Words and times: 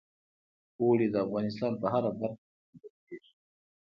اوړي 0.81 1.07
د 1.11 1.15
افغانستان 1.25 1.73
په 1.81 1.87
هره 1.93 2.11
برخه 2.19 2.43
کې 2.49 2.57
موندل 2.71 2.97
کېږي. 3.07 3.33